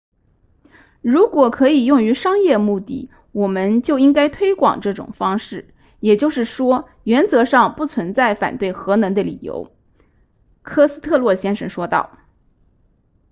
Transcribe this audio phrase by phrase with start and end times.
[1.03, 9.71] 如果可以用于商业目的我们就应该推广这种方式也就是说原则上不存在反对核能的理由
[10.63, 12.17] 科斯特洛先生说道